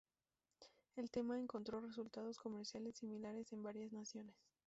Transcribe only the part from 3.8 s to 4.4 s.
naciones.